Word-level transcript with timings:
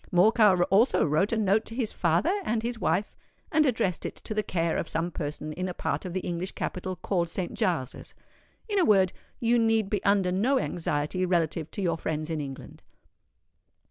Morcar 0.11 0.63
also 0.71 1.05
wrote 1.05 1.31
a 1.31 1.37
note 1.37 1.63
to 1.65 1.75
his 1.75 1.93
father 1.93 2.33
and 2.43 2.63
his 2.63 2.79
wife, 2.79 3.11
and 3.51 3.67
addressed 3.67 4.03
it 4.03 4.15
to 4.15 4.33
the 4.33 4.41
care 4.41 4.77
of 4.77 4.89
some 4.89 5.11
person 5.11 5.53
in 5.53 5.69
a 5.69 5.75
part 5.75 6.05
of 6.05 6.13
the 6.13 6.21
English 6.21 6.53
capital 6.53 6.95
called 6.95 7.29
Saint 7.29 7.53
Giles's. 7.53 8.15
In 8.67 8.79
a 8.79 8.83
word, 8.83 9.13
you 9.39 9.59
need 9.59 9.91
be 9.91 10.03
under 10.03 10.31
no 10.31 10.57
anxiety 10.57 11.23
relative 11.23 11.69
to 11.69 11.83
your 11.83 11.97
friends 11.97 12.31
in 12.31 12.41
England." 12.41 12.81